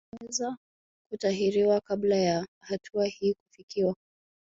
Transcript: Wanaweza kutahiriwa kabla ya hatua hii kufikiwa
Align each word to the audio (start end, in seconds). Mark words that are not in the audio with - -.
Wanaweza 0.11 0.57
kutahiriwa 1.09 1.81
kabla 1.81 2.15
ya 2.15 2.47
hatua 2.61 3.05
hii 3.05 3.33
kufikiwa 3.33 3.95